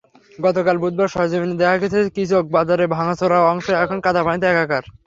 গতকাল 0.39 0.75
বুধবার 0.83 1.07
সরেজমিনে 1.07 1.59
দেখা 1.61 1.77
গেছে, 1.83 1.99
কিচক 2.15 2.43
বাজারের 2.55 2.91
ভাঙাচোরা 2.95 3.37
অংশ 3.51 3.65
এখন 3.83 3.97
কাদাপানিতে 4.05 4.45
একাকার। 4.49 4.83